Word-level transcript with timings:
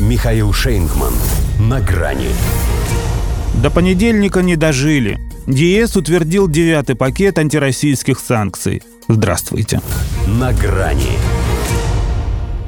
Михаил 0.00 0.52
Шейнгман. 0.52 1.12
На 1.60 1.80
грани. 1.80 2.26
До 3.62 3.70
понедельника 3.70 4.40
не 4.40 4.56
дожили. 4.56 5.20
ЕС 5.46 5.96
утвердил 5.96 6.48
девятый 6.48 6.96
пакет 6.96 7.38
антироссийских 7.38 8.18
санкций. 8.18 8.82
Здравствуйте. 9.06 9.80
На 10.26 10.52
грани. 10.52 11.12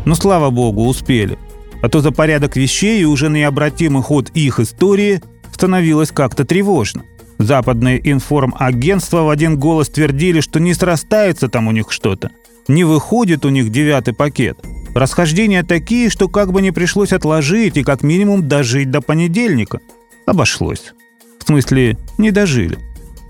Ну, 0.04 0.14
слава 0.14 0.50
богу, 0.50 0.86
успели. 0.86 1.36
А 1.82 1.88
то 1.88 2.00
за 2.00 2.12
порядок 2.12 2.54
вещей 2.54 3.02
и 3.02 3.04
уже 3.04 3.28
необратимый 3.28 4.04
ход 4.04 4.30
их 4.30 4.60
истории 4.60 5.20
становилось 5.52 6.12
как-то 6.12 6.44
тревожно. 6.44 7.02
Западные 7.38 8.00
информагентства 8.08 9.22
в 9.22 9.30
один 9.30 9.58
голос 9.58 9.88
твердили, 9.88 10.40
что 10.40 10.60
не 10.60 10.74
срастается 10.74 11.48
там 11.48 11.66
у 11.66 11.72
них 11.72 11.90
что-то. 11.90 12.30
Не 12.68 12.84
выходит 12.84 13.44
у 13.44 13.48
них 13.48 13.72
девятый 13.72 14.14
пакет. 14.14 14.58
Расхождения 14.96 15.62
такие, 15.62 16.08
что 16.08 16.26
как 16.26 16.52
бы 16.52 16.62
не 16.62 16.70
пришлось 16.70 17.12
отложить 17.12 17.76
и 17.76 17.84
как 17.84 18.02
минимум 18.02 18.48
дожить 18.48 18.90
до 18.90 19.02
понедельника. 19.02 19.80
Обошлось. 20.24 20.94
В 21.38 21.46
смысле, 21.46 21.98
не 22.16 22.30
дожили. 22.30 22.78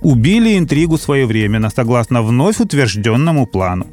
Убили 0.00 0.56
интригу 0.56 0.96
своевременно, 0.96 1.68
согласно 1.70 2.23
вновь 2.23 2.60
утвержденному 2.60 3.46
плану. 3.46 3.88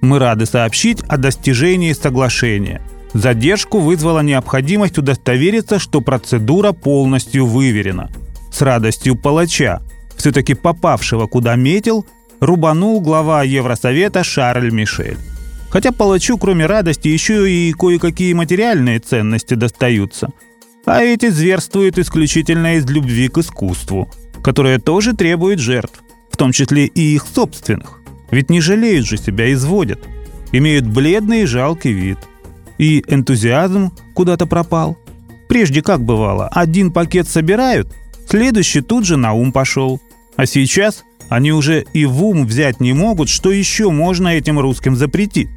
Мы 0.00 0.18
рады 0.18 0.46
сообщить 0.46 1.00
о 1.02 1.16
достижении 1.16 1.92
соглашения. 1.92 2.82
Задержку 3.14 3.78
вызвала 3.78 4.18
необходимость 4.18 4.98
удостовериться, 4.98 5.78
что 5.78 6.00
процедура 6.00 6.72
полностью 6.72 7.46
выверена. 7.46 8.10
С 8.50 8.62
радостью 8.62 9.14
палача, 9.14 9.80
все-таки 10.16 10.54
попавшего 10.54 11.28
куда 11.28 11.54
метил, 11.54 12.04
рубанул 12.40 13.00
глава 13.00 13.44
Евросовета 13.44 14.24
Шарль 14.24 14.72
Мишель. 14.72 15.18
Хотя 15.72 15.90
палачу, 15.90 16.36
кроме 16.36 16.66
радости, 16.66 17.08
еще 17.08 17.50
и 17.50 17.72
кое-какие 17.72 18.34
материальные 18.34 18.98
ценности 18.98 19.54
достаются. 19.54 20.28
А 20.84 21.02
эти 21.02 21.30
зверствуют 21.30 21.98
исключительно 21.98 22.76
из 22.76 22.84
любви 22.90 23.28
к 23.28 23.38
искусству, 23.38 24.10
которое 24.42 24.78
тоже 24.78 25.14
требует 25.14 25.60
жертв, 25.60 26.02
в 26.30 26.36
том 26.36 26.52
числе 26.52 26.86
и 26.86 27.14
их 27.14 27.24
собственных. 27.26 28.02
Ведь 28.30 28.50
не 28.50 28.60
жалеют 28.60 29.06
же 29.06 29.16
себя, 29.16 29.50
изводят. 29.50 30.00
Имеют 30.52 30.86
бледный 30.86 31.42
и 31.42 31.46
жалкий 31.46 31.92
вид. 31.92 32.18
И 32.76 33.02
энтузиазм 33.06 33.92
куда-то 34.14 34.46
пропал. 34.46 34.98
Прежде 35.48 35.80
как 35.80 36.02
бывало, 36.02 36.48
один 36.48 36.92
пакет 36.92 37.28
собирают, 37.28 37.88
следующий 38.28 38.82
тут 38.82 39.06
же 39.06 39.16
на 39.16 39.32
ум 39.32 39.52
пошел. 39.52 40.02
А 40.36 40.44
сейчас 40.44 41.04
они 41.32 41.50
уже 41.50 41.86
и 41.94 42.04
в 42.04 42.22
ум 42.22 42.46
взять 42.46 42.80
не 42.80 42.92
могут, 42.92 43.30
что 43.30 43.50
еще 43.50 43.90
можно 43.90 44.28
этим 44.28 44.58
русским 44.58 44.96
запретить. 44.96 45.48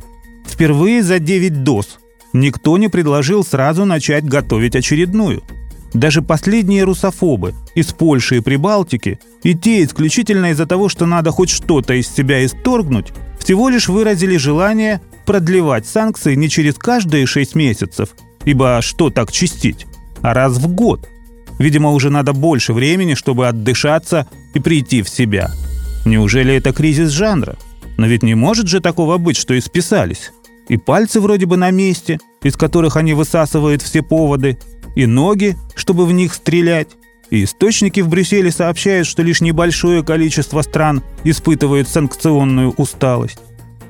Впервые 0.48 1.04
за 1.04 1.20
9 1.20 1.64
доз 1.64 2.00
никто 2.31 2.78
не 2.78 2.88
предложил 2.88 3.44
сразу 3.44 3.84
начать 3.84 4.23
готовить 4.23 4.78
очередную. 4.78 5.44
Даже 5.94 6.22
последние 6.22 6.84
русофобы 6.84 7.53
из 7.76 7.88
Польши 7.88 8.38
и 8.38 8.40
Прибалтики, 8.40 9.20
и 9.44 9.53
те 9.53 9.84
исключительно 9.84 10.52
из-за 10.52 10.66
того, 10.66 10.88
что 10.88 11.06
надо 11.06 11.31
хоть 11.31 11.50
что-то 11.50 11.94
из 11.94 12.08
себя 12.08 12.46
исторгнуть, 12.46 13.12
всего 13.38 13.68
лишь 13.68 13.90
выразили 13.90 14.38
желание 14.38 15.02
продлевать 15.26 15.86
санкции 15.86 16.36
не 16.36 16.48
через 16.48 16.76
каждые 16.76 17.26
6 17.26 17.53
месяцев, 17.53 18.09
ибо 18.46 18.80
что 18.81 19.09
так 19.09 19.30
чистить, 19.30 19.88
а 20.22 20.34
раз 20.34 20.53
в 20.53 20.70
год. 20.70 21.09
Видимо, 21.59 21.92
уже 21.92 22.09
надо 22.09 22.31
больше 22.31 22.72
времени, 22.72 23.14
чтобы 23.14 23.50
отдышаться 23.50 24.28
и 24.53 24.59
прийти 24.59 25.02
в 25.02 25.09
себя– 25.09 25.52
Неужели 26.06 26.53
это 26.53 26.72
кризис 26.72 27.09
жанра? 27.09 27.58
Но 27.98 28.06
ведь 28.06 28.23
не 28.23 28.36
может 28.36 28.67
же 28.67 28.80
такого 28.80 29.17
быть, 29.17 29.38
что 29.38 29.58
исписались. 29.58 30.31
И 30.70 30.78
пальцы 30.78 31.20
вроде 31.20 31.47
бы 31.47 31.58
на 31.58 31.72
месте, 31.72 32.20
из 32.44 32.56
которых 32.56 32.95
они 32.95 33.14
высасывают 33.14 33.81
все 33.81 34.03
поводы, 34.03 34.58
и 34.95 35.08
ноги, 35.08 35.58
чтобы 35.75 36.06
в 36.06 36.12
них 36.12 36.34
стрелять. 36.34 36.89
И 37.31 37.44
источники 37.44 38.02
в 38.02 38.08
Брюсселе 38.08 38.52
сообщают, 38.52 39.08
что 39.08 39.23
лишь 39.23 39.42
небольшое 39.42 40.03
количество 40.03 40.62
стран 40.62 41.02
испытывают 41.23 41.88
санкционную 41.88 42.72
усталость. 42.72 43.40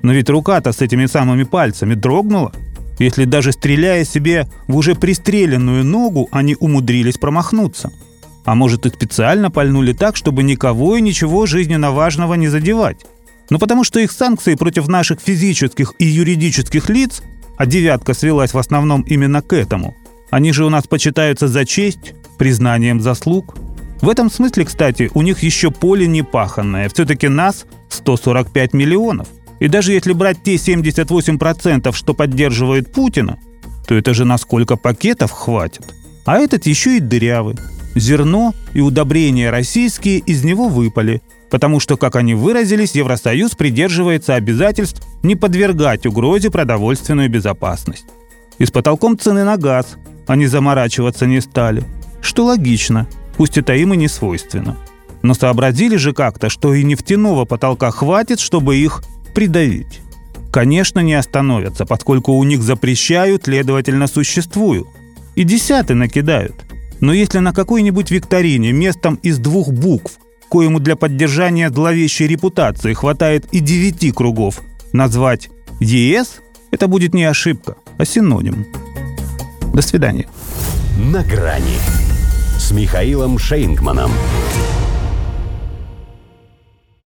Но 0.01 0.13
ведь 0.13 0.29
рука-то 0.29 0.71
с 0.71 0.81
этими 0.81 1.05
самыми 1.07 1.43
пальцами 1.43 1.95
дрогнула, 1.95 2.53
если 2.97 3.25
даже 3.25 3.51
стреляя 3.51 4.05
себе 4.05 4.47
в 4.67 4.77
уже 4.77 4.95
пристреленную 4.95 5.83
ногу, 5.83 6.29
они 6.31 6.55
умудрились 6.57 7.17
промахнуться– 7.17 7.91
а 8.45 8.55
может 8.55 8.85
и 8.85 8.89
специально 8.89 9.51
пальнули 9.51 9.91
так, 9.93 10.15
чтобы 10.15 10.43
никого 10.43 10.95
и 10.95 11.01
ничего 11.01 11.45
жизненно 11.45 11.91
важного 11.91 12.35
не 12.35 12.47
задевать. 12.47 13.05
Ну 13.49 13.59
потому 13.59 13.83
что 13.83 13.99
их 13.99 14.11
санкции 14.11 14.55
против 14.55 14.87
наших 14.87 15.19
физических 15.19 15.93
и 15.99 16.05
юридических 16.05 16.89
лиц, 16.89 17.21
а 17.57 17.65
девятка 17.65 18.13
свелась 18.13 18.53
в 18.53 18.57
основном 18.57 19.01
именно 19.01 19.41
к 19.41 19.53
этому, 19.53 19.95
они 20.29 20.51
же 20.51 20.65
у 20.65 20.69
нас 20.69 20.87
почитаются 20.87 21.47
за 21.47 21.65
честь, 21.65 22.13
признанием 22.37 23.01
заслуг. 23.01 23.55
В 24.01 24.09
этом 24.09 24.29
смысле, 24.29 24.65
кстати, 24.65 25.09
у 25.13 25.21
них 25.21 25.41
еще 25.43 25.71
поле 25.71 26.07
не 26.07 26.21
паханное. 26.23 26.89
Все-таки 26.89 27.27
нас 27.27 27.65
145 27.89 28.73
миллионов. 28.73 29.27
И 29.59 29.67
даже 29.67 29.93
если 29.93 30.13
брать 30.13 30.43
те 30.43 30.55
78%, 30.55 31.93
что 31.93 32.13
поддерживают 32.13 32.91
Путина, 32.91 33.39
то 33.87 33.95
это 33.95 34.13
же 34.13 34.25
на 34.25 34.37
сколько 34.37 34.75
пакетов 34.75 35.31
хватит. 35.31 35.85
А 36.25 36.37
этот 36.37 36.65
еще 36.65 36.97
и 36.97 36.99
дырявый 36.99 37.55
зерно 37.95 38.53
и 38.73 38.81
удобрения 38.81 39.49
российские 39.49 40.19
из 40.19 40.43
него 40.43 40.67
выпали, 40.67 41.21
потому 41.49 41.79
что, 41.79 41.97
как 41.97 42.15
они 42.15 42.33
выразились, 42.35 42.95
Евросоюз 42.95 43.51
придерживается 43.51 44.35
обязательств 44.35 45.01
не 45.23 45.35
подвергать 45.35 46.05
угрозе 46.05 46.51
продовольственную 46.51 47.29
безопасность. 47.29 48.05
И 48.57 48.65
с 48.65 48.71
потолком 48.71 49.17
цены 49.17 49.43
на 49.43 49.57
газ 49.57 49.95
они 50.27 50.47
заморачиваться 50.47 51.25
не 51.25 51.41
стали, 51.41 51.83
что 52.21 52.45
логично, 52.45 53.07
пусть 53.37 53.57
это 53.57 53.73
им 53.73 53.93
и 53.93 53.97
не 53.97 54.07
свойственно. 54.07 54.77
Но 55.21 55.33
сообразили 55.33 55.95
же 55.95 56.13
как-то, 56.13 56.49
что 56.49 56.73
и 56.73 56.83
нефтяного 56.83 57.45
потолка 57.45 57.91
хватит, 57.91 58.39
чтобы 58.39 58.77
их 58.77 59.03
придавить. 59.33 60.01
Конечно, 60.51 60.99
не 60.99 61.13
остановятся, 61.13 61.85
поскольку 61.85 62.33
у 62.33 62.43
них 62.43 62.61
запрещают, 62.61 63.45
следовательно, 63.45 64.07
существуют. 64.07 64.87
И 65.35 65.43
десятый 65.43 65.95
накидают. 65.95 66.64
Но 66.99 67.13
если 67.13 67.39
на 67.39 67.53
какой-нибудь 67.53 68.11
викторине 68.11 68.71
местом 68.71 69.15
из 69.15 69.37
двух 69.37 69.71
букв, 69.71 70.19
коему 70.49 70.79
для 70.79 70.95
поддержания 70.95 71.69
зловещей 71.69 72.27
репутации 72.27 72.93
хватает 72.93 73.45
и 73.51 73.59
девяти 73.59 74.11
кругов, 74.11 74.61
назвать 74.93 75.49
ЕС, 75.79 76.41
это 76.71 76.87
будет 76.87 77.13
не 77.13 77.23
ошибка, 77.25 77.75
а 77.97 78.05
синоним. 78.05 78.65
До 79.73 79.81
свидания. 79.81 80.27
На 80.97 81.23
грани 81.23 81.77
с 82.57 82.71
Михаилом 82.71 83.37
Шейнгманом. 83.37 84.11